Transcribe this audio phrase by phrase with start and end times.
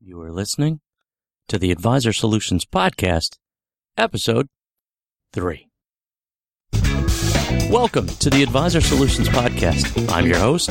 [0.00, 0.80] You are listening
[1.48, 3.36] to the Advisor Solutions Podcast,
[3.96, 4.46] Episode
[5.32, 5.68] 3.
[7.68, 10.08] Welcome to the Advisor Solutions Podcast.
[10.12, 10.70] I'm your host,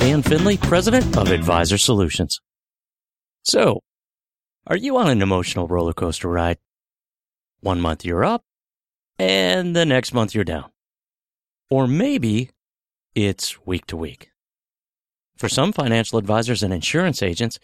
[0.00, 2.42] Dan Finley, President of Advisor Solutions.
[3.42, 3.80] So,
[4.66, 6.58] are you on an emotional roller coaster ride?
[7.60, 8.44] One month you're up,
[9.18, 10.70] and the next month you're down.
[11.70, 12.50] Or maybe
[13.14, 14.30] it's week to week.
[15.38, 17.58] For some financial advisors and insurance agents,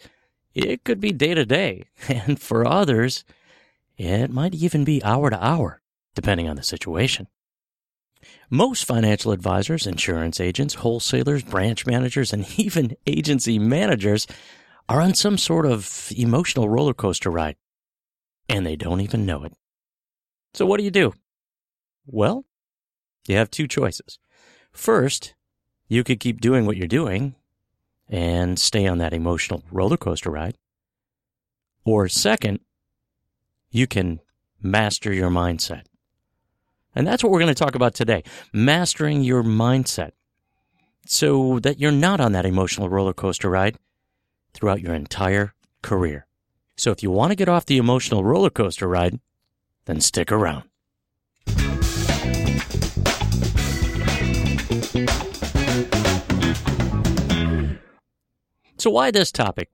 [0.55, 1.83] it could be day to day.
[2.09, 3.25] And for others,
[3.97, 5.81] it might even be hour to hour,
[6.15, 7.27] depending on the situation.
[8.49, 14.27] Most financial advisors, insurance agents, wholesalers, branch managers, and even agency managers
[14.87, 17.55] are on some sort of emotional roller coaster ride,
[18.47, 19.53] and they don't even know it.
[20.53, 21.13] So, what do you do?
[22.05, 22.45] Well,
[23.27, 24.19] you have two choices.
[24.71, 25.33] First,
[25.87, 27.35] you could keep doing what you're doing
[28.09, 30.55] and stay on that emotional roller coaster ride.
[31.83, 32.59] Or second,
[33.69, 34.19] you can
[34.61, 35.83] master your mindset.
[36.95, 40.11] And that's what we're going to talk about today mastering your mindset
[41.05, 43.77] so that you're not on that emotional roller coaster ride
[44.53, 46.25] throughout your entire career.
[46.77, 49.19] So if you want to get off the emotional roller coaster ride,
[49.85, 50.63] then stick around.
[58.85, 59.69] So, why this topic?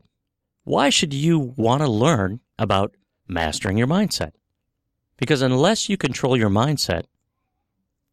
[0.64, 2.96] Why should you want to learn about
[3.28, 4.32] mastering your mindset?
[5.18, 7.04] Because unless you control your mindset,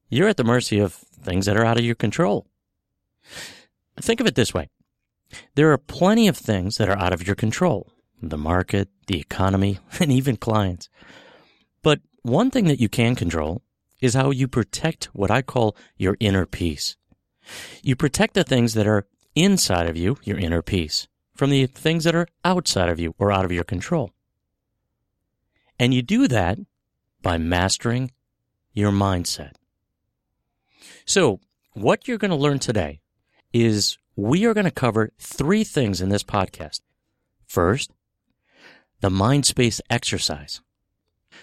[0.08, 2.48] you're at the mercy of things that are out of your control.
[4.00, 4.70] Think of it this way
[5.54, 9.78] there are plenty of things that are out of your control the market, the economy,
[10.00, 10.88] and even clients.
[11.80, 13.62] But one thing that you can control
[14.00, 16.96] is how you protect what I call your inner peace.
[17.84, 19.06] You protect the things that are
[19.42, 23.32] inside of you, your inner peace, from the things that are outside of you or
[23.32, 24.12] out of your control.
[25.78, 26.58] And you do that
[27.22, 28.10] by mastering
[28.72, 29.52] your mindset.
[31.04, 31.40] So,
[31.74, 33.00] what you're going to learn today
[33.52, 36.80] is we are going to cover three things in this podcast.
[37.46, 37.92] First,
[39.00, 40.60] the mind space exercise,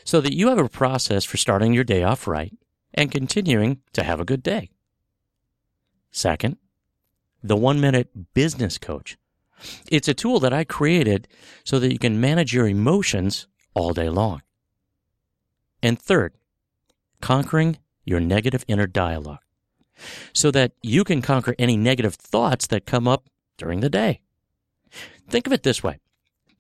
[0.04, 2.54] so that you have a process for starting your day off right
[2.94, 4.70] and continuing to have a good day.
[6.12, 6.58] Second,
[7.48, 9.18] the one minute business coach.
[9.90, 11.28] It's a tool that I created
[11.64, 14.42] so that you can manage your emotions all day long.
[15.82, 16.34] And third,
[17.22, 19.40] conquering your negative inner dialogue
[20.34, 24.22] so that you can conquer any negative thoughts that come up during the day.
[25.30, 26.00] Think of it this way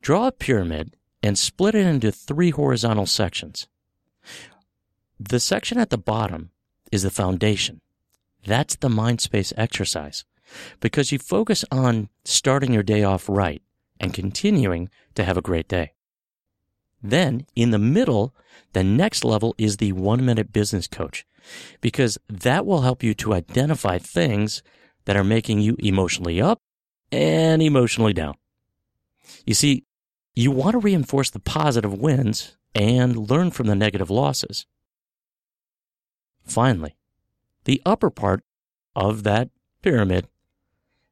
[0.01, 3.67] draw a pyramid and split it into three horizontal sections.
[5.19, 6.51] The section at the bottom
[6.91, 7.81] is the foundation.
[8.45, 10.23] That's the mind space exercise
[10.79, 13.61] because you focus on starting your day off right
[13.99, 15.93] and continuing to have a great day.
[17.01, 18.33] Then in the middle,
[18.73, 21.25] the next level is the one minute business coach
[21.81, 24.63] because that will help you to identify things
[25.05, 26.59] that are making you emotionally up
[27.11, 28.35] and emotionally down.
[29.45, 29.85] You see,
[30.33, 34.65] you want to reinforce the positive wins and learn from the negative losses.
[36.43, 36.95] Finally,
[37.63, 38.43] the upper part
[38.95, 39.49] of that
[39.81, 40.27] pyramid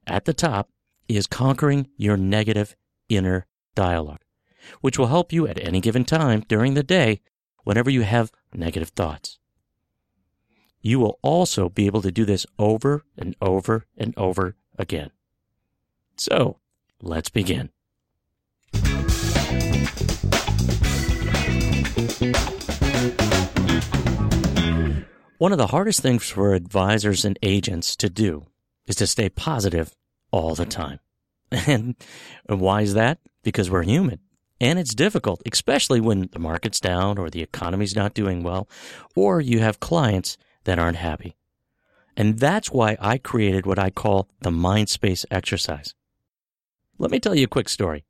[0.08, 0.70] at the top
[1.08, 2.76] is conquering your negative
[3.10, 4.22] inner dialogue,
[4.82, 7.22] which will help you at any given time during the day
[7.64, 9.40] whenever you have negative thoughts.
[10.82, 15.12] You will also be able to do this over and over and over again.
[16.18, 16.58] So,
[17.02, 17.70] let's begin.
[25.38, 28.46] One of the hardest things for advisors and agents to do
[28.88, 29.96] is to stay positive
[30.32, 31.00] all the time.
[31.52, 31.96] And
[32.48, 33.20] why is that?
[33.44, 34.20] Because we're human.
[34.60, 38.68] And it's difficult, especially when the market's down or the economy's not doing well,
[39.16, 41.36] or you have clients that aren't happy.
[42.16, 45.94] And that's why I created what I call the mind space exercise.
[46.98, 48.06] Let me tell you a quick story.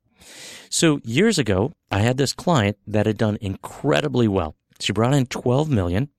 [0.70, 4.56] So years ago, I had this client that had done incredibly well.
[4.80, 6.10] She brought in 12 million.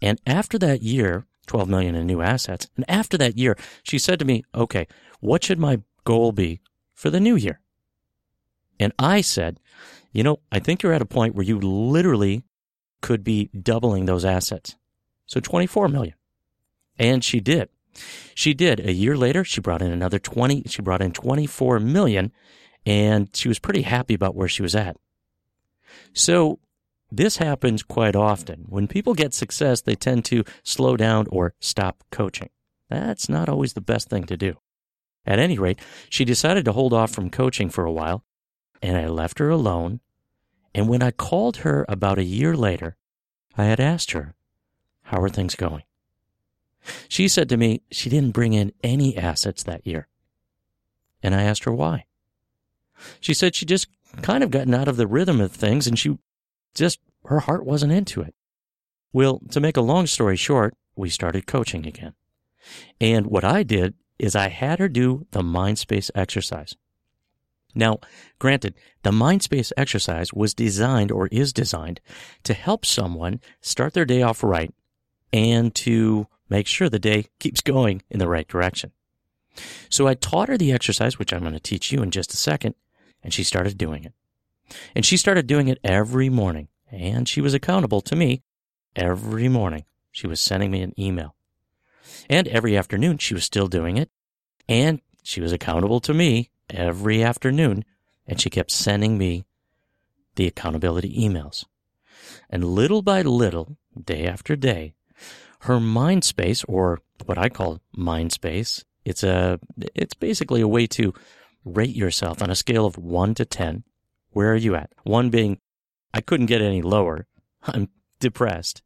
[0.00, 2.68] And after that year, 12 million in new assets.
[2.76, 4.86] And after that year, she said to me, okay,
[5.20, 6.60] what should my goal be
[6.94, 7.60] for the new year?
[8.78, 9.60] And I said,
[10.12, 12.44] you know, I think you're at a point where you literally
[13.00, 14.76] could be doubling those assets.
[15.26, 16.14] So 24 million.
[16.98, 17.68] And she did.
[18.34, 18.80] She did.
[18.80, 22.32] A year later, she brought in another 20, she brought in 24 million
[22.84, 24.96] and she was pretty happy about where she was at.
[26.12, 26.60] So
[27.16, 28.66] this happens quite often.
[28.68, 32.50] When people get success, they tend to slow down or stop coaching.
[32.88, 34.58] That's not always the best thing to do.
[35.26, 38.24] At any rate, she decided to hold off from coaching for a while,
[38.80, 40.00] and I left her alone.
[40.74, 42.96] And when I called her about a year later,
[43.56, 44.34] I had asked her,
[45.04, 45.82] How are things going?
[47.08, 50.08] She said to me she didn't bring in any assets that year.
[51.22, 52.04] And I asked her why.
[53.20, 53.88] She said she just
[54.22, 56.18] kind of gotten out of the rhythm of things and she
[56.76, 58.34] just, her heart wasn't into it.
[59.12, 62.14] Well, to make a long story short, we started coaching again.
[63.00, 66.76] And what I did is I had her do the mind space exercise.
[67.74, 67.98] Now,
[68.38, 72.00] granted, the mind space exercise was designed or is designed
[72.44, 74.74] to help someone start their day off right
[75.32, 78.92] and to make sure the day keeps going in the right direction.
[79.90, 82.36] So I taught her the exercise, which I'm going to teach you in just a
[82.36, 82.74] second,
[83.22, 84.12] and she started doing it.
[84.94, 88.42] And she started doing it every morning, and she was accountable to me
[88.94, 89.84] every morning.
[90.10, 91.34] She was sending me an email.
[92.28, 94.10] And every afternoon, she was still doing it,
[94.68, 97.84] and she was accountable to me every afternoon,
[98.26, 99.44] and she kept sending me
[100.36, 101.64] the accountability emails.
[102.50, 104.94] And little by little, day after day,
[105.60, 109.58] her mind space, or what I call mind space, it's a,
[109.94, 111.14] it's basically a way to
[111.64, 113.84] rate yourself on a scale of one to 10.
[114.36, 114.90] Where are you at?
[115.02, 115.60] One being,
[116.12, 117.26] I couldn't get any lower.
[117.62, 117.88] I'm
[118.20, 118.82] depressed.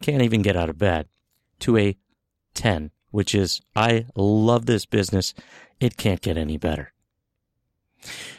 [0.00, 1.06] Can't even get out of bed.
[1.60, 1.98] To a
[2.54, 5.34] 10, which is, I love this business.
[5.80, 6.94] It can't get any better.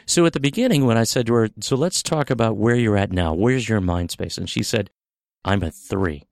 [0.04, 2.96] So at the beginning, when I said to her, So let's talk about where you're
[2.96, 3.32] at now.
[3.32, 4.36] Where's your mind space?
[4.36, 4.90] And she said,
[5.44, 6.24] I'm at three.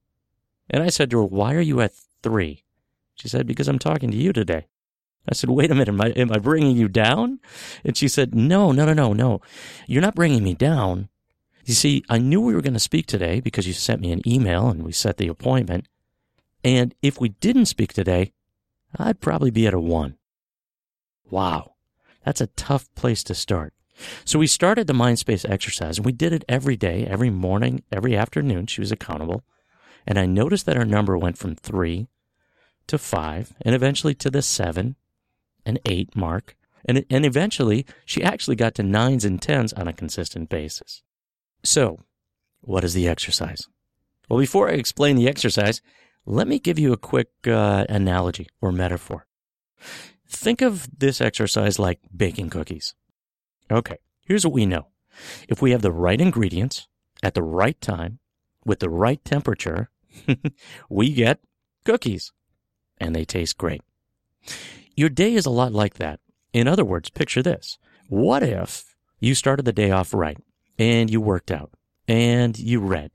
[0.69, 2.64] And I said to her, Why are you at three?
[3.14, 4.67] She said, Because I'm talking to you today.
[5.29, 7.41] I said, Wait a minute, am I, am I bringing you down?
[7.85, 9.41] And she said, No, no, no, no, no.
[9.87, 11.09] You're not bringing me down.
[11.65, 14.26] You see, I knew we were going to speak today because you sent me an
[14.29, 15.88] email and we set the appointment.
[16.62, 18.32] And if we didn't speak today,
[18.99, 20.17] I'd probably be at a one.
[21.31, 21.75] Wow.
[22.25, 23.73] That's a tough place to start.
[24.25, 27.82] So we started the mind space exercise and we did it every day, every morning,
[27.93, 28.67] every afternoon.
[28.67, 29.43] She was accountable.
[30.06, 32.09] And I noticed that our number went from three
[32.88, 34.97] to five and eventually to the seven
[35.65, 36.57] and eight mark.
[36.87, 41.03] And, and eventually she actually got to nines and tens on a consistent basis.
[41.63, 42.01] So
[42.61, 43.69] what is the exercise?
[44.29, 45.81] Well, before I explain the exercise,
[46.27, 49.27] let me give you a quick uh, analogy or metaphor.
[50.27, 52.95] Think of this exercise like baking cookies.
[53.71, 54.89] Okay, here's what we know.
[55.49, 56.89] If we have the right ingredients
[57.23, 58.19] at the right time
[58.65, 59.91] with the right temperature,
[60.89, 61.41] we get
[61.85, 62.33] cookies
[62.99, 63.83] and they taste great.
[64.96, 66.20] Your day is a lot like that.
[66.52, 67.79] In other words, picture this.
[68.08, 70.38] What if you started the day off right
[70.79, 71.73] and you worked out
[72.06, 73.11] and you read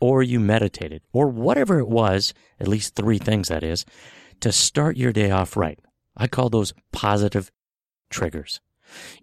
[0.00, 3.84] or you meditated or whatever it was, at least three things that is,
[4.40, 5.78] to start your day off right?
[6.16, 7.50] I call those positive
[8.10, 8.60] triggers.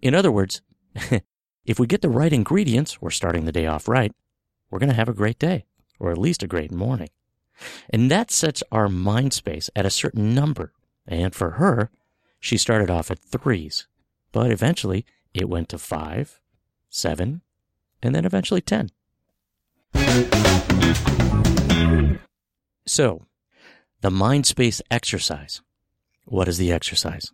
[0.02, 0.60] In other words,
[1.64, 4.12] if we get the right ingredients, we're starting the day off right,
[4.70, 5.64] we're going to have a great day
[5.98, 7.08] or at least a great morning.
[7.88, 10.72] And that sets our mind space at a certain number.
[11.06, 11.90] And for her,
[12.42, 13.86] she started off at threes,
[14.32, 16.40] but eventually it went to five,
[16.90, 17.40] seven,
[18.02, 18.90] and then eventually 10.
[22.84, 23.26] So,
[24.00, 25.62] the mind space exercise.
[26.24, 27.32] What is the exercise?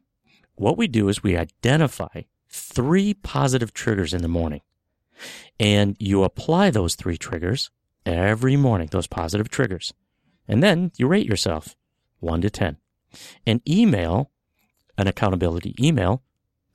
[0.57, 4.61] What we do is we identify three positive triggers in the morning.
[5.59, 7.71] And you apply those three triggers
[8.05, 9.95] every morning, those positive triggers.
[10.47, 11.77] And then you rate yourself
[12.21, 12.77] 1 to 10.
[13.47, 14.31] And email
[14.99, 16.23] an accountability email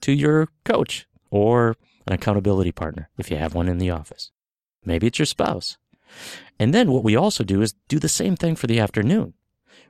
[0.00, 1.76] to your coach or
[2.06, 4.32] an accountability partner if you have one in the office.
[4.84, 5.76] Maybe it's your spouse.
[6.58, 9.34] And then what we also do is do the same thing for the afternoon.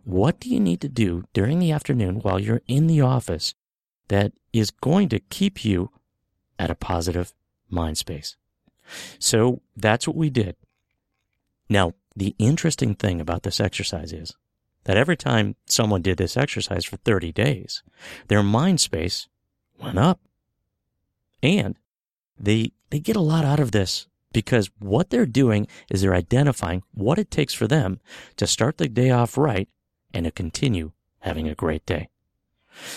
[0.05, 3.55] What do you need to do during the afternoon while you're in the office
[4.09, 5.91] that is going to keep you
[6.59, 7.33] at a positive
[7.71, 8.37] mind space?
[9.19, 10.57] So that's what we did.
[11.69, 14.37] Now, the interesting thing about this exercise is
[14.85, 17.83] that every time someone did this exercise for 30 days,
[18.29, 19.29] their mind space
[19.81, 20.21] went up.
[21.43, 21.76] And
[22.38, 26.83] they, they get a lot out of this because what they're doing is they're identifying
[26.93, 28.00] what it takes for them
[28.37, 29.69] to start the day off right
[30.12, 32.09] and to continue having a great day.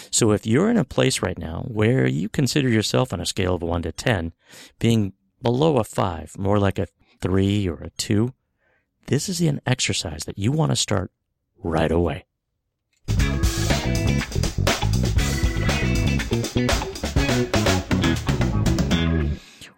[0.10, 3.56] So if you're in a place right now where you consider yourself on a scale
[3.56, 4.34] of 1 to 10
[4.80, 6.88] being below a 5, more like a
[7.22, 8.34] 3 or a 2,
[9.06, 11.12] this is an exercise that you want to start
[11.64, 12.26] right away.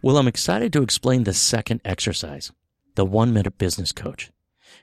[0.01, 2.51] Well, I'm excited to explain the second exercise,
[2.95, 4.31] the one minute business coach.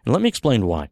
[0.04, 0.90] And let me explain why.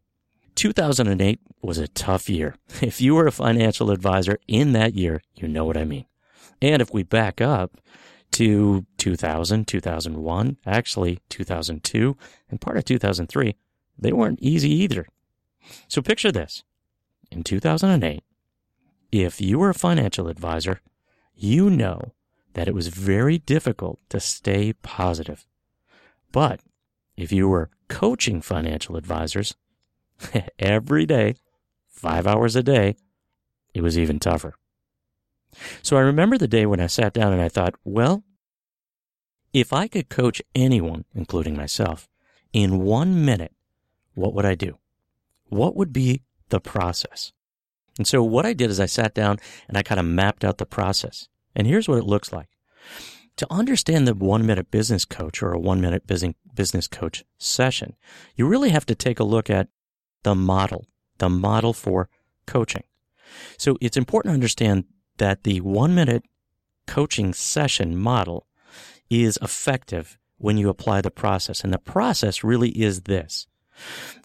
[0.55, 2.55] 2008 was a tough year.
[2.81, 6.05] If you were a financial advisor in that year, you know what I mean.
[6.61, 7.77] And if we back up
[8.31, 12.17] to 2000, 2001, actually 2002,
[12.49, 13.55] and part of 2003,
[13.97, 15.07] they weren't easy either.
[15.87, 16.63] So picture this.
[17.31, 18.23] In 2008,
[19.11, 20.81] if you were a financial advisor,
[21.33, 22.13] you know
[22.53, 25.45] that it was very difficult to stay positive.
[26.31, 26.61] But
[27.17, 29.55] if you were coaching financial advisors
[30.59, 31.35] every day,
[31.87, 32.95] five hours a day,
[33.73, 34.55] it was even tougher.
[35.81, 38.23] So I remember the day when I sat down and I thought, well,
[39.53, 42.09] if I could coach anyone, including myself,
[42.51, 43.53] in one minute,
[44.13, 44.77] what would I do?
[45.47, 47.31] What would be the process?
[47.97, 49.37] And so what I did is I sat down
[49.67, 51.29] and I kind of mapped out the process.
[51.55, 52.49] And here's what it looks like.
[53.37, 57.95] To understand the one minute business coach or a one minute business coach session,
[58.35, 59.67] you really have to take a look at
[60.23, 60.85] the model,
[61.17, 62.09] the model for
[62.45, 62.83] coaching.
[63.57, 64.85] So it's important to understand
[65.17, 66.23] that the one minute
[66.87, 68.47] coaching session model
[69.09, 71.63] is effective when you apply the process.
[71.63, 73.47] And the process really is this.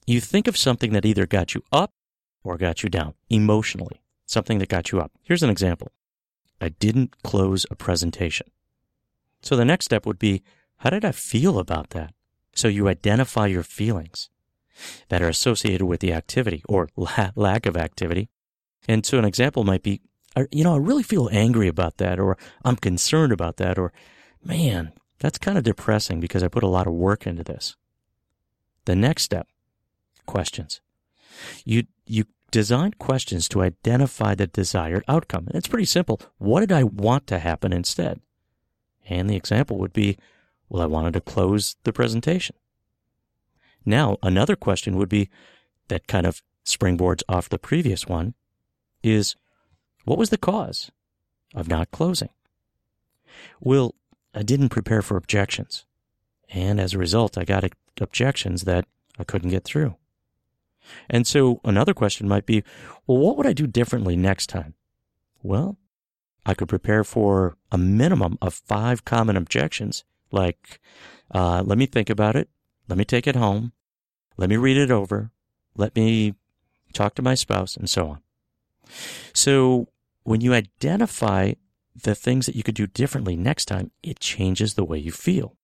[0.06, 1.92] You think of something that either got you up
[2.42, 5.12] or got you down emotionally, something that got you up.
[5.22, 5.92] Here's an example.
[6.60, 8.48] I didn't close a presentation.
[9.42, 10.42] So the next step would be,
[10.78, 12.12] how did I feel about that?
[12.54, 14.28] So you identify your feelings
[15.08, 18.28] that are associated with the activity or la- lack of activity.
[18.88, 20.00] And so an example might be,
[20.50, 23.92] you know, I really feel angry about that, or I'm concerned about that, or
[24.44, 27.76] man, that's kind of depressing because I put a lot of work into this.
[28.90, 29.46] The next step,
[30.26, 30.80] questions.
[31.64, 35.46] You, you design questions to identify the desired outcome.
[35.46, 36.20] And it's pretty simple.
[36.38, 38.20] What did I want to happen instead?
[39.08, 40.18] And the example would be,
[40.68, 42.56] well, I wanted to close the presentation.
[43.86, 45.30] Now, another question would be
[45.86, 48.34] that kind of springboards off the previous one
[49.04, 49.36] is
[50.04, 50.90] what was the cause
[51.54, 52.30] of not closing?
[53.60, 53.94] Well,
[54.34, 55.84] I didn't prepare for objections.
[56.48, 57.62] And as a result, I got
[58.00, 58.86] objections that
[59.18, 59.96] I couldn't get through.
[61.08, 62.64] And so another question might be,
[63.06, 64.74] well, what would I do differently next time?
[65.42, 65.76] Well,
[66.46, 70.80] I could prepare for a minimum of five common objections, like,
[71.32, 72.48] uh, let me think about it.
[72.88, 73.72] Let me take it home.
[74.36, 75.30] Let me read it over.
[75.76, 76.34] Let me
[76.92, 78.22] talk to my spouse and so on.
[79.32, 79.88] So
[80.24, 81.52] when you identify
[81.94, 85.56] the things that you could do differently next time, it changes the way you feel.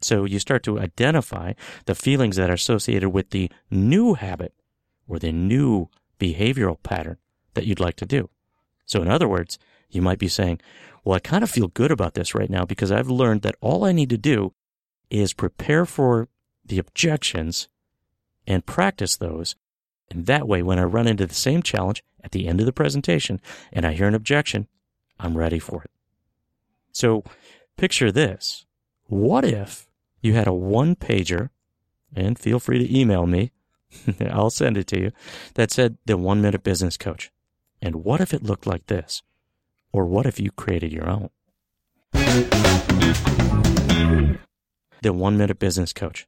[0.00, 1.52] So you start to identify
[1.86, 4.54] the feelings that are associated with the new habit
[5.06, 5.88] or the new
[6.18, 7.18] behavioral pattern
[7.54, 8.30] that you'd like to do.
[8.86, 9.58] So in other words,
[9.90, 10.60] you might be saying,
[11.04, 13.84] well, I kind of feel good about this right now because I've learned that all
[13.84, 14.52] I need to do
[15.10, 16.28] is prepare for
[16.64, 17.68] the objections
[18.46, 19.56] and practice those.
[20.10, 22.72] And that way, when I run into the same challenge at the end of the
[22.72, 23.40] presentation
[23.72, 24.68] and I hear an objection,
[25.18, 25.90] I'm ready for it.
[26.92, 27.24] So
[27.76, 28.66] picture this.
[29.06, 29.89] What if
[30.20, 31.50] you had a one pager,
[32.14, 33.52] and feel free to email me,
[34.30, 35.12] I'll send it to you,
[35.54, 37.30] that said the one minute business coach.
[37.82, 39.22] And what if it looked like this?
[39.92, 41.30] Or what if you created your own?
[45.02, 46.26] The one minute business coach.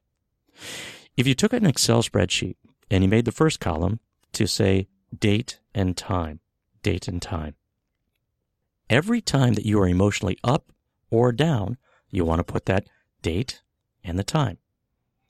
[1.15, 2.55] If you took an Excel spreadsheet
[2.89, 3.99] and you made the first column
[4.33, 6.39] to say date and time,
[6.81, 7.55] date and time,
[8.89, 10.71] every time that you are emotionally up
[11.09, 11.77] or down,
[12.09, 12.87] you want to put that
[13.21, 13.61] date
[14.03, 14.57] and the time.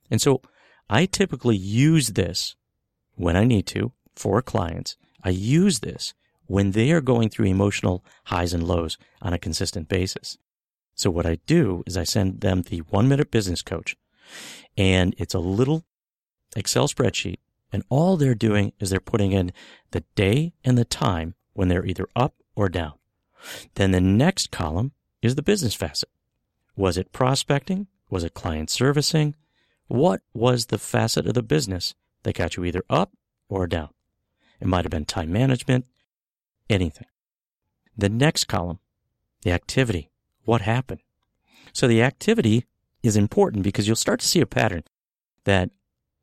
[0.10, 0.42] And so
[0.89, 2.56] I typically use this
[3.15, 4.98] when I need to for clients.
[5.24, 6.13] I use this
[6.46, 10.38] when they are going through emotional highs and lows on a consistent basis.
[10.96, 13.96] So what I do is I send them the one minute business coach
[14.77, 15.86] and it's a little
[16.56, 17.38] Excel spreadsheet.
[17.72, 19.51] And all they're doing is they're putting in
[19.92, 22.94] the day and the time when they're either up or down.
[23.75, 26.10] Then the next column is the business facet.
[26.75, 27.88] Was it prospecting?
[28.13, 29.34] Was it client servicing?
[29.88, 33.12] What was the facet of the business that got you either up
[33.50, 33.89] or down?
[34.62, 35.88] It might have been time management,
[36.70, 37.08] anything.
[37.98, 38.77] The next column,
[39.41, 40.12] the activity.
[40.46, 41.01] What happened?
[41.74, 42.67] So the activity
[43.01, 44.84] is important because you'll start to see a pattern
[45.46, 45.72] that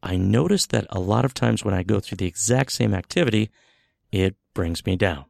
[0.00, 3.50] I notice that a lot of times when I go through the exact same activity,
[4.12, 5.24] it brings me down.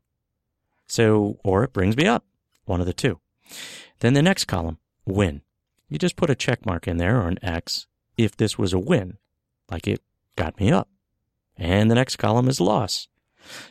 [0.86, 2.26] So, or it brings me up,
[2.66, 3.18] one of the two.
[4.00, 4.76] Then the next column,
[5.06, 5.40] win.
[5.90, 8.78] You just put a check mark in there or an X if this was a
[8.78, 9.18] win,
[9.70, 10.00] like it
[10.36, 10.88] got me up.
[11.56, 13.08] And the next column is loss.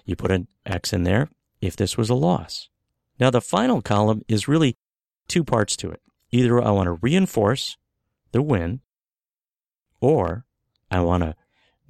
[0.05, 1.29] You put an X in there
[1.61, 2.69] if this was a loss.
[3.19, 4.77] Now, the final column is really
[5.27, 6.01] two parts to it.
[6.31, 7.77] Either I want to reinforce
[8.31, 8.81] the win,
[9.99, 10.45] or
[10.91, 11.35] I want a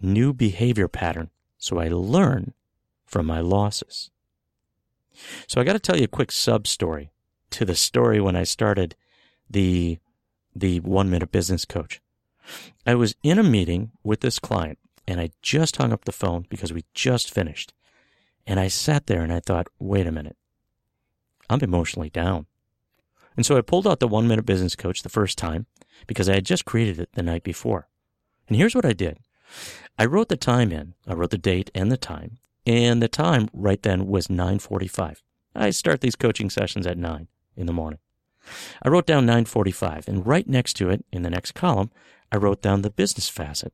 [0.02, 2.54] new behavior pattern so I learn
[3.06, 4.10] from my losses.
[5.48, 7.12] So I got to tell you a quick sub story
[7.52, 8.96] to the story when I started
[9.50, 10.00] the
[10.56, 12.02] the one minute business coach.
[12.86, 16.46] I was in a meeting with this client and I just hung up the phone
[16.50, 17.74] because we just finished.
[18.46, 20.38] And I sat there and I thought, wait a minute.
[21.50, 22.46] I'm emotionally down.
[23.36, 25.66] And so I pulled out the one minute business coach the first time
[26.08, 27.88] because I had just created it the night before.
[28.48, 29.20] And here's what I did.
[29.98, 30.94] I wrote the time in.
[31.08, 32.38] I wrote the date and the time.
[32.66, 35.24] And the time right then was 945.
[35.56, 38.00] I start these coaching sessions at 9 in the morning.
[38.82, 41.92] I wrote down 945 and right next to it in the next column,
[42.32, 43.74] I wrote down the business facet.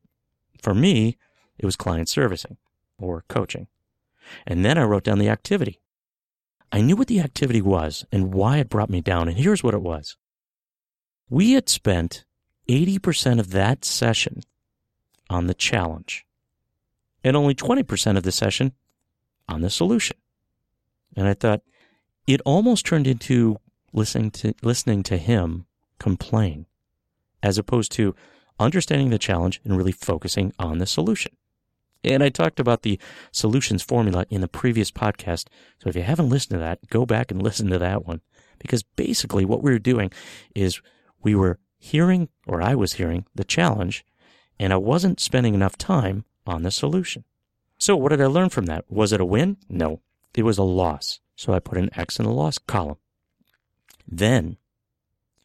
[0.61, 1.17] For me,
[1.57, 2.57] it was client servicing
[2.97, 3.67] or coaching.
[4.45, 5.79] And then I wrote down the activity.
[6.71, 9.73] I knew what the activity was and why it brought me down, and here's what
[9.73, 10.17] it was.
[11.29, 12.25] We had spent
[12.67, 14.41] 80% of that session
[15.29, 16.25] on the challenge,
[17.23, 18.73] and only 20% of the session
[19.47, 20.17] on the solution.
[21.15, 21.61] And I thought,
[22.27, 23.57] it almost turned into
[23.95, 25.65] listening to, listening to him
[25.99, 26.65] complain,
[27.41, 28.15] as opposed to
[28.59, 31.35] understanding the challenge and really focusing on the solution.
[32.03, 32.99] And I talked about the
[33.31, 35.47] solutions formula in the previous podcast.
[35.79, 38.21] So if you haven't listened to that, go back and listen to that one.
[38.59, 40.11] Because basically what we were doing
[40.53, 40.81] is
[41.23, 44.05] we were hearing, or I was hearing, the challenge,
[44.59, 47.23] and I wasn't spending enough time on the solution.
[47.77, 48.85] So what did I learn from that?
[48.89, 49.57] Was it a win?
[49.67, 50.01] No,
[50.33, 51.19] it was a loss.
[51.35, 52.97] So I put an X in the loss column.
[54.07, 54.57] Then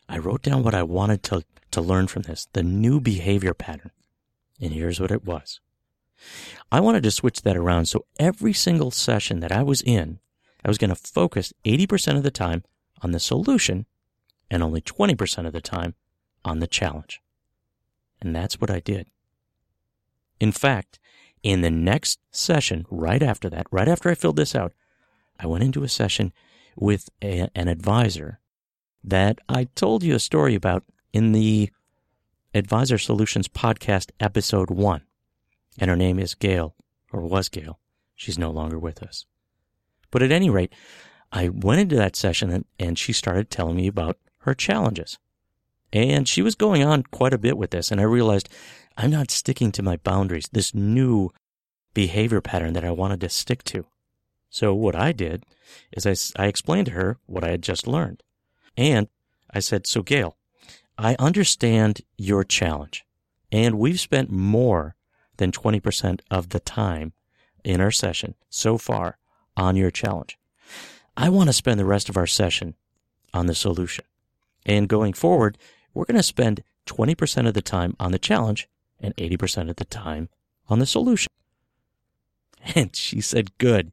[0.08, 3.90] I wrote down what I wanted to, to learn from this, the new behavior pattern.
[4.60, 5.60] And here's what it was.
[6.70, 10.18] I wanted to switch that around so every single session that I was in,
[10.64, 12.64] I was going to focus 80% of the time
[13.02, 13.86] on the solution
[14.50, 15.94] and only 20% of the time
[16.44, 17.20] on the challenge.
[18.20, 19.06] And that's what I did.
[20.38, 20.98] In fact,
[21.42, 24.72] in the next session, right after that, right after I filled this out,
[25.38, 26.32] I went into a session
[26.76, 28.40] with a, an advisor
[29.02, 31.70] that I told you a story about in the
[32.54, 35.02] Advisor Solutions podcast, episode one
[35.78, 36.74] and her name is Gail,
[37.12, 37.78] or was Gail.
[38.14, 39.24] She's no longer with us.
[40.10, 40.72] But at any rate,
[41.32, 45.18] I went into that session and, and she started telling me about her challenges.
[45.92, 48.48] And she was going on quite a bit with this, and I realized
[48.96, 51.30] I'm not sticking to my boundaries, this new
[51.94, 53.86] behavior pattern that I wanted to stick to.
[54.50, 55.44] So what I did
[55.92, 58.22] is I, I explained to her what I had just learned.
[58.76, 59.08] And
[59.52, 60.36] I said, So, Gail,
[60.96, 63.04] I understand your challenge,
[63.50, 64.94] and we've spent more
[65.36, 67.12] than 20% of the time
[67.64, 69.18] in our session so far
[69.56, 70.38] on your challenge.
[71.16, 72.74] I want to spend the rest of our session
[73.34, 74.04] on the solution.
[74.64, 75.58] And going forward,
[75.94, 79.84] we're going to spend 20% of the time on the challenge and 80% of the
[79.84, 80.28] time
[80.68, 81.28] on the solution.
[82.74, 83.90] And she said, Good.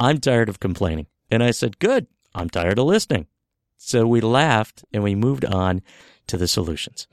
[0.00, 1.06] I'm tired of complaining.
[1.30, 2.08] And I said, Good.
[2.34, 3.28] I'm tired of listening.
[3.78, 5.82] So we laughed and we moved on
[6.26, 7.06] to the solutions.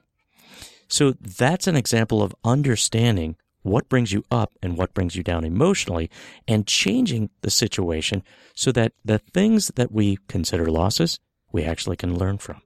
[0.88, 5.44] So that's an example of understanding what brings you up and what brings you down
[5.44, 6.10] emotionally,
[6.48, 8.22] and changing the situation
[8.54, 11.20] so that the things that we consider losses,
[11.52, 12.62] we actually can learn from.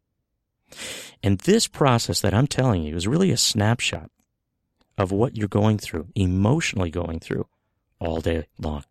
[1.23, 4.11] And this process that I'm telling you is really a snapshot
[4.97, 7.47] of what you're going through, emotionally going through
[7.99, 8.83] all day long.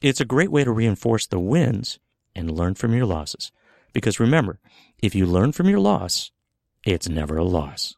[0.00, 2.00] It's a great way to reinforce the wins
[2.34, 3.52] and learn from your losses.
[3.92, 4.58] Because remember,
[5.02, 6.30] if you learn from your loss,
[6.84, 7.94] it's never a loss.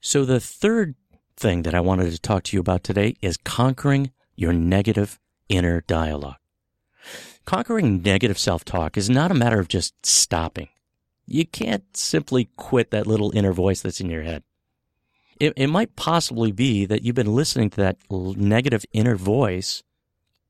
[0.00, 0.94] So, the third
[1.36, 5.80] thing that I wanted to talk to you about today is conquering your negative inner
[5.80, 6.36] dialogue.
[7.44, 10.68] Conquering negative self talk is not a matter of just stopping.
[11.26, 14.42] You can't simply quit that little inner voice that's in your head.
[15.40, 19.82] It, it might possibly be that you've been listening to that negative inner voice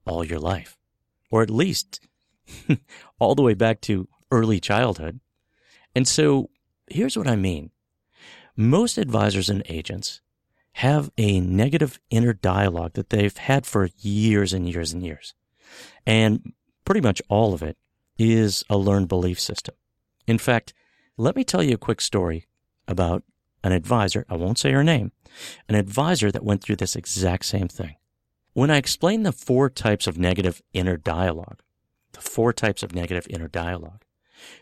[0.06, 0.76] all your life,
[1.30, 2.00] or at least
[3.18, 5.20] all the way back to early childhood.
[5.94, 6.50] And so
[6.88, 7.70] here's what I mean.
[8.56, 10.20] Most advisors and agents
[10.78, 15.34] have a negative inner dialogue that they've had for years and years and years.
[16.06, 16.52] And
[16.84, 17.76] pretty much all of it
[18.18, 19.74] is a learned belief system.
[20.26, 20.74] In fact,
[21.16, 22.46] let me tell you a quick story
[22.88, 23.22] about
[23.64, 24.24] an advisor.
[24.28, 25.10] I won't say her name,
[25.68, 27.96] an advisor that went through this exact same thing.
[28.52, 31.60] When I explain the four types of negative inner dialogue,
[32.12, 34.04] the four types of negative inner dialogue,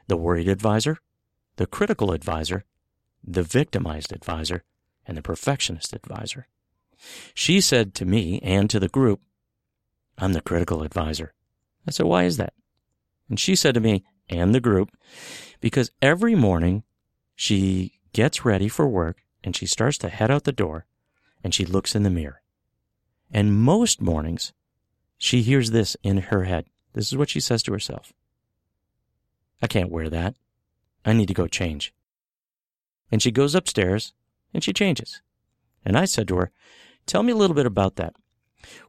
[0.06, 0.98] the worried advisor,
[1.56, 2.64] the critical advisor,
[3.22, 4.64] the victimized advisor,
[5.04, 6.46] and the perfectionist advisor.
[7.34, 9.20] She said to me and to the group,
[10.16, 11.34] I'm the critical advisor.
[11.86, 12.54] I said, Why is that?
[13.28, 14.90] And she said to me and the group,
[15.60, 16.84] Because every morning
[17.34, 20.86] she gets ready for work and she starts to head out the door
[21.42, 22.42] and she looks in the mirror.
[23.30, 24.52] And most mornings
[25.18, 26.66] she hears this in her head.
[26.94, 28.12] This is what she says to herself
[29.62, 30.34] I can't wear that.
[31.04, 31.94] I need to go change.
[33.10, 34.12] And she goes upstairs
[34.52, 35.22] and she changes.
[35.84, 36.50] And I said to her,
[37.06, 38.14] Tell me a little bit about that.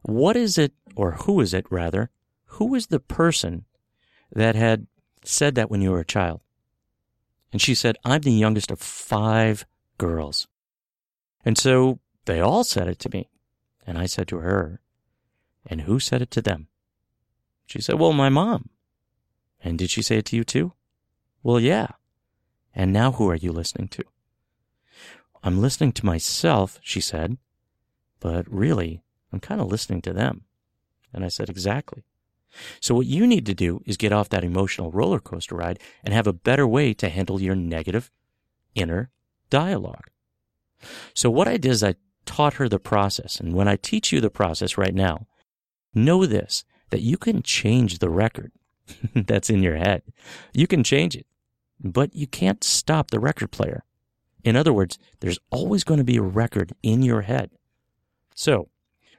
[0.02, 2.10] What is it, or who is it rather,
[2.46, 3.64] who is the person
[4.32, 4.86] that had
[5.24, 6.40] said that when you were a child?
[7.54, 9.64] And she said, I'm the youngest of five
[9.96, 10.48] girls.
[11.44, 13.30] And so they all said it to me.
[13.86, 14.80] And I said to her,
[15.64, 16.66] And who said it to them?
[17.64, 18.70] She said, Well, my mom.
[19.62, 20.72] And did she say it to you too?
[21.44, 21.90] Well, yeah.
[22.74, 24.02] And now who are you listening to?
[25.44, 27.38] I'm listening to myself, she said,
[28.18, 30.42] but really, I'm kind of listening to them.
[31.12, 32.02] And I said, Exactly.
[32.80, 36.14] So, what you need to do is get off that emotional roller coaster ride and
[36.14, 38.10] have a better way to handle your negative
[38.74, 39.10] inner
[39.50, 40.10] dialogue.
[41.14, 43.40] So, what I did is I taught her the process.
[43.40, 45.26] And when I teach you the process right now,
[45.94, 48.52] know this that you can change the record
[49.14, 50.02] that's in your head.
[50.52, 51.26] You can change it,
[51.80, 53.84] but you can't stop the record player.
[54.44, 57.50] In other words, there's always going to be a record in your head.
[58.34, 58.68] So,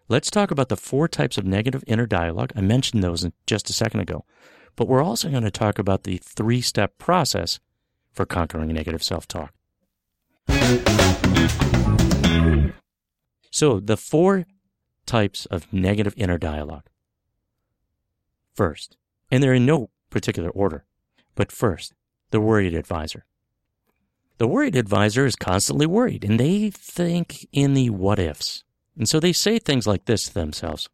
[0.08, 2.52] let's talk about the four types of negative inner dialogue.
[2.56, 4.26] I mentioned those just a second ago.
[4.76, 7.60] But we're also going to talk about the three step process
[8.12, 9.54] for conquering negative self talk.
[13.52, 14.46] So, the four
[15.06, 16.88] types of negative inner dialogue.
[18.54, 18.98] First,
[19.32, 20.86] and they're in no particular order,
[21.36, 21.94] but first,
[22.32, 23.26] the worried advisor.
[24.38, 28.65] The worried advisor is constantly worried and they think in the what ifs.
[28.98, 30.90] And so they say things like this to themselves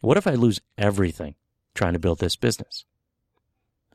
[0.00, 1.34] What if I lose everything
[1.74, 2.84] trying to build this business?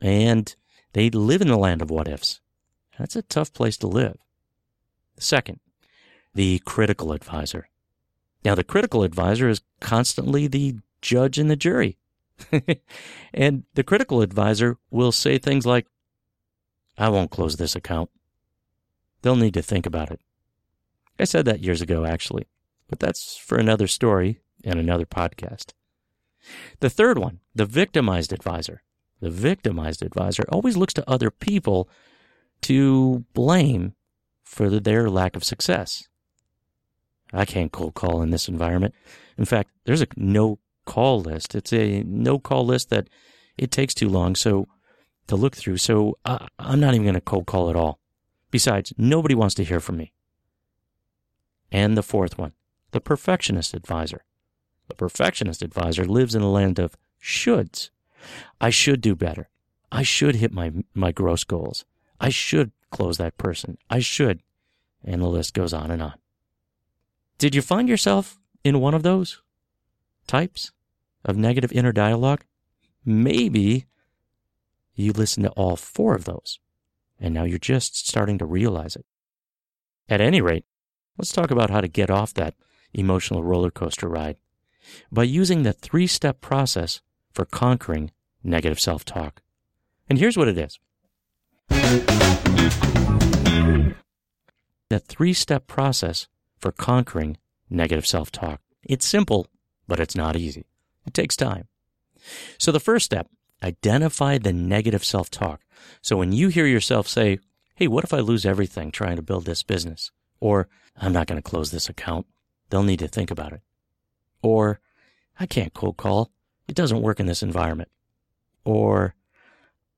[0.00, 0.54] And
[0.92, 2.40] they live in the land of what ifs.
[2.98, 4.18] That's a tough place to live.
[5.18, 5.60] Second,
[6.34, 7.68] the critical advisor.
[8.44, 11.98] Now, the critical advisor is constantly the judge and the jury.
[13.34, 15.86] and the critical advisor will say things like,
[16.96, 18.10] I won't close this account.
[19.22, 20.20] They'll need to think about it.
[21.18, 22.46] I said that years ago, actually.
[22.88, 25.72] But that's for another story and another podcast.
[26.80, 28.82] The third one, the victimized advisor.
[29.20, 31.88] The victimized advisor always looks to other people
[32.62, 33.94] to blame
[34.44, 36.08] for their lack of success.
[37.32, 38.94] I can't cold call in this environment.
[39.36, 41.54] In fact, there's a no call list.
[41.54, 43.08] It's a no call list that
[43.58, 44.66] it takes too long so
[45.26, 45.76] to look through.
[45.76, 48.00] So I, I'm not even going to cold call at all.
[48.50, 50.12] Besides, nobody wants to hear from me.
[51.70, 52.52] And the fourth one,
[52.92, 54.24] the perfectionist advisor.
[54.88, 57.90] The perfectionist advisor lives in a land of shoulds.
[58.60, 59.48] I should do better.
[59.92, 61.84] I should hit my, my gross goals.
[62.20, 63.78] I should close that person.
[63.88, 64.42] I should.
[65.04, 66.14] And the list goes on and on.
[67.38, 69.40] Did you find yourself in one of those
[70.26, 70.72] types
[71.24, 72.44] of negative inner dialogue?
[73.04, 73.86] Maybe
[74.94, 76.58] you listen to all four of those,
[77.20, 79.06] and now you're just starting to realize it.
[80.08, 80.64] At any rate,
[81.16, 82.54] let's talk about how to get off that
[82.94, 84.36] emotional roller coaster ride
[85.12, 87.00] by using the three step process
[87.32, 88.10] for conquering
[88.42, 89.42] negative self talk.
[90.08, 90.78] And here's what it is
[94.88, 97.36] the three step process for conquering
[97.70, 98.60] negative self talk.
[98.82, 99.46] It's simple,
[99.86, 100.66] but it's not easy.
[101.06, 101.68] It takes time.
[102.58, 103.28] So, the first step
[103.62, 105.60] identify the negative self talk.
[106.02, 107.38] So, when you hear yourself say,
[107.74, 110.10] Hey, what if I lose everything trying to build this business?
[110.40, 112.26] Or, I'm not going to close this account.
[112.70, 113.60] They'll need to think about it.
[114.42, 114.80] Or,
[115.38, 116.30] I can't cold call.
[116.66, 117.90] It doesn't work in this environment.
[118.64, 119.14] Or,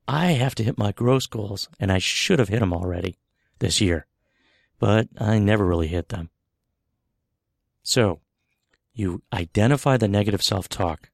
[0.07, 3.19] I have to hit my gross goals and I should have hit them already
[3.59, 4.07] this year,
[4.79, 6.31] but I never really hit them.
[7.83, 8.21] So,
[8.93, 11.11] you identify the negative self talk.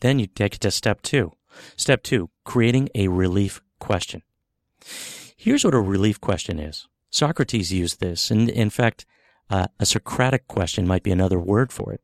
[0.00, 1.32] Then you take it to step two.
[1.76, 4.22] Step two, creating a relief question.
[5.36, 6.86] Here's what a relief question is.
[7.10, 9.06] Socrates used this, and in fact,
[9.50, 12.00] uh, a Socratic question might be another word for it.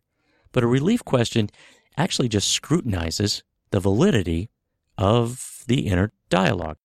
[0.53, 1.51] But a relief question
[1.97, 4.51] actually just scrutinizes the validity
[4.99, 6.77] of the inner dialogue.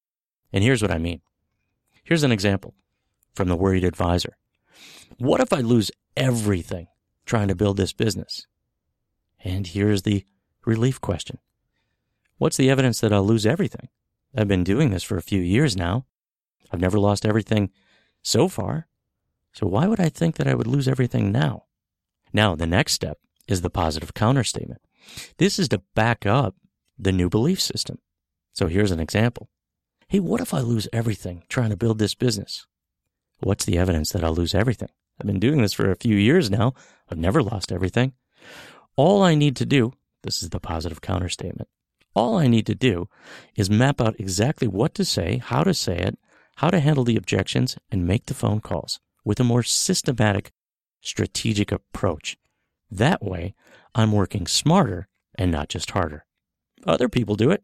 [0.51, 1.21] And here's what I mean.
[2.03, 2.73] Here's an example
[3.35, 4.37] from the worried advisor.
[5.17, 6.87] What if I lose everything
[7.25, 8.47] trying to build this business?
[9.43, 10.25] And here's the
[10.65, 11.39] relief question.
[12.37, 13.89] What's the evidence that I'll lose everything?
[14.35, 16.05] I've been doing this for a few years now.
[16.71, 17.71] I've never lost everything
[18.21, 18.87] so far.
[19.57, 21.63] So why would I think that I would lose everything now?
[22.31, 23.17] Now, the next step
[23.47, 24.77] is the positive counterstatement.
[25.39, 26.53] This is to back up
[26.99, 27.97] the new belief system.
[28.53, 29.49] So here's an example.
[30.09, 32.67] Hey, what if I lose everything trying to build this business?
[33.39, 34.89] What's the evidence that I'll lose everything?
[35.19, 36.75] I've been doing this for a few years now.
[37.09, 38.13] I've never lost everything.
[38.95, 41.67] All I need to do, This is the positive counter statement.
[42.13, 43.09] All I need to do
[43.55, 46.19] is map out exactly what to say, how to say it,
[46.57, 50.53] how to handle the objections, and make the phone calls with a more systematic,
[51.01, 52.37] strategic approach.
[52.89, 53.53] That way,
[53.93, 56.25] I'm working smarter and not just harder.
[56.85, 57.61] Other people do it.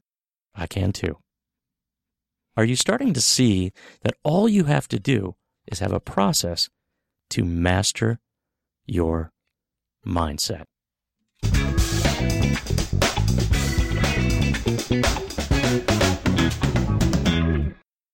[0.53, 1.19] I can too.
[2.57, 3.71] Are you starting to see
[4.01, 6.69] that all you have to do is have a process
[7.29, 8.19] to master
[8.85, 9.31] your
[10.05, 10.65] mindset?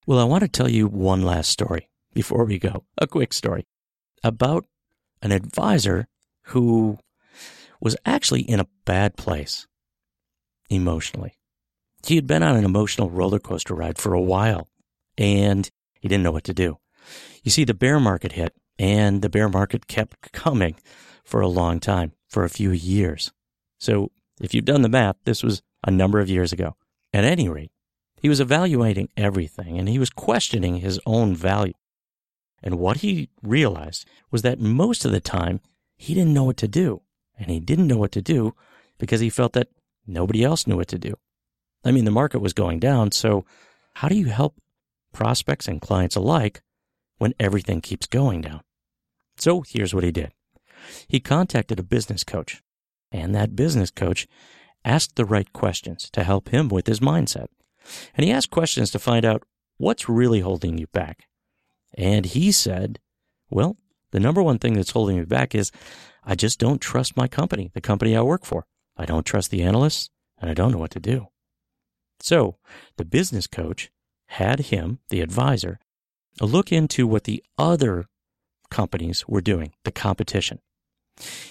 [0.06, 2.84] Well, I want to tell you one last story before we go.
[2.98, 3.66] A quick story
[4.22, 4.66] about
[5.22, 6.08] an advisor
[6.46, 6.98] who
[7.80, 9.66] was actually in a bad place
[10.68, 11.34] emotionally.
[12.06, 14.68] He had been on an emotional roller coaster ride for a while
[15.18, 15.68] and
[16.00, 16.78] he didn't know what to do.
[17.42, 20.76] You see, the bear market hit and the bear market kept coming
[21.24, 23.32] for a long time, for a few years.
[23.78, 26.76] So if you've done the math, this was a number of years ago.
[27.12, 27.72] At any rate,
[28.20, 31.74] he was evaluating everything and he was questioning his own value.
[32.62, 35.60] And what he realized was that most of the time
[35.96, 37.02] he didn't know what to do.
[37.38, 38.54] And he didn't know what to do
[38.98, 39.68] because he felt that
[40.06, 41.14] nobody else knew what to do.
[41.84, 43.12] I mean, the market was going down.
[43.12, 43.46] So
[43.94, 44.60] how do you help
[45.12, 46.62] prospects and clients alike
[47.18, 48.60] when everything keeps going down?
[49.38, 50.32] So here's what he did.
[51.08, 52.62] He contacted a business coach
[53.12, 54.26] and that business coach
[54.84, 57.48] asked the right questions to help him with his mindset.
[58.14, 59.44] And he asked questions to find out
[59.78, 61.26] what's really holding you back.
[61.94, 62.98] And he said,
[63.50, 63.76] well,
[64.12, 65.72] the number one thing that's holding me back is
[66.24, 68.66] I just don't trust my company, the company I work for.
[68.96, 71.28] I don't trust the analysts and I don't know what to do.
[72.20, 72.56] So
[72.96, 73.90] the business coach
[74.26, 75.78] had him, the advisor,
[76.40, 78.06] look into what the other
[78.70, 80.60] companies were doing, the competition.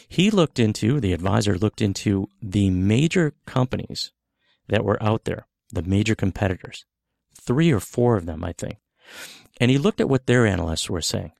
[0.08, 4.12] He looked into, the advisor looked into the major companies
[4.68, 6.86] that were out there, the major competitors,
[7.40, 8.78] three or four of them, I think.
[9.60, 11.34] And he looked at what their analysts were saying.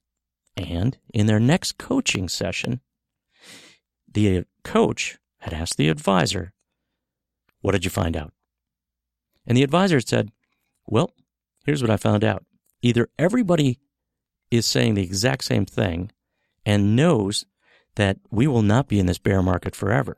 [0.58, 2.82] And in their next coaching session,
[4.12, 6.54] the uh, coach had asked the advisor,
[7.62, 8.34] What did you find out?
[9.48, 10.32] And the advisor said,
[10.86, 11.14] Well,
[11.66, 12.44] here's what I found out.
[12.82, 13.80] Either everybody
[14.52, 16.12] is saying the exact same thing
[16.66, 17.46] and knows
[17.96, 20.18] that we will not be in this bear market forever,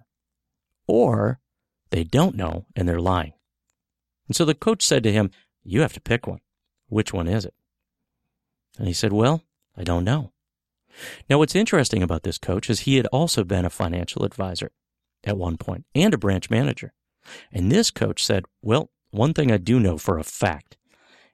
[0.87, 1.39] or
[1.89, 3.33] they don't know and they're lying.
[4.27, 5.31] And so the coach said to him,
[5.63, 6.41] You have to pick one.
[6.87, 7.53] Which one is it?
[8.77, 9.43] And he said, Well,
[9.77, 10.31] I don't know.
[11.29, 14.71] Now, what's interesting about this coach is he had also been a financial advisor
[15.23, 16.93] at one point and a branch manager.
[17.51, 20.77] And this coach said, Well, one thing I do know for a fact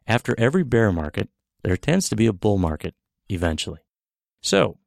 [0.07, 1.29] after every bear market,
[1.63, 2.95] there tends to be a bull market
[3.29, 3.79] eventually.
[4.41, 4.77] So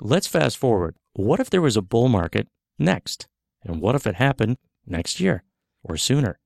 [0.00, 0.96] let's fast forward.
[1.14, 3.26] What if there was a bull market next?
[3.64, 5.42] And what if it happened next year
[5.82, 6.38] or sooner?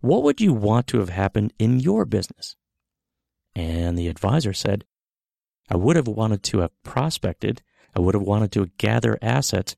[0.00, 2.56] What would you want to have happened in your business?
[3.54, 4.84] And the advisor said,
[5.70, 7.62] I would have wanted to have prospected.
[7.94, 9.76] I would have wanted to gather assets,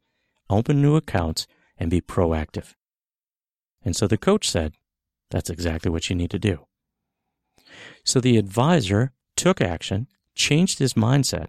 [0.49, 2.75] open new accounts, and be proactive.
[3.85, 4.73] And so the coach said,
[5.31, 6.67] that's exactly what you need to do.
[8.05, 11.49] So the advisor took action, changed his mindset,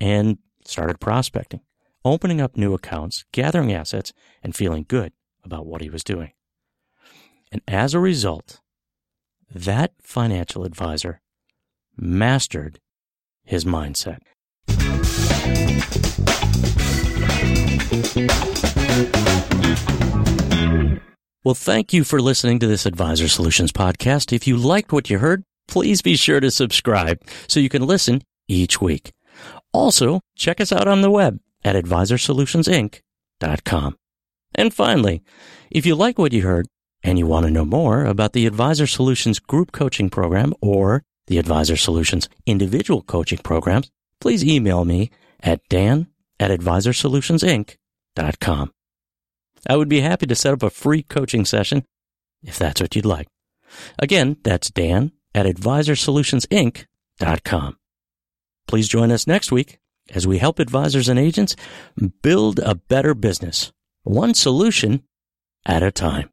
[0.00, 1.60] and started prospecting,
[2.04, 5.12] opening up new accounts, gathering assets, and feeling good
[5.44, 6.32] about what he was doing.
[7.50, 8.60] And as a result,
[9.54, 11.20] that financial advisor
[11.96, 12.80] mastered
[13.44, 14.18] his mindset.
[21.44, 24.32] Well, thank you for listening to this Advisor Solutions podcast.
[24.32, 28.22] If you liked what you heard, please be sure to subscribe so you can listen
[28.46, 29.12] each week.
[29.72, 33.96] Also, check us out on the web at advisorsolutionsinc.com.
[34.54, 35.22] And finally,
[35.70, 36.66] if you like what you heard,
[37.02, 41.38] and you want to know more about the Advisor Solutions Group Coaching Program or the
[41.38, 46.06] Advisor Solutions individual coaching programs, please email me at dan
[46.38, 48.72] at advisorsolutionsinc.com.
[49.68, 51.84] I would be happy to set up a free coaching session
[52.42, 53.28] if that's what you'd like.
[53.98, 57.78] Again, that's dan at advisorsolutionsinc.com.
[58.68, 59.78] Please join us next week
[60.10, 61.56] as we help advisors and agents
[62.22, 65.02] build a better business, one solution
[65.64, 66.28] at a time.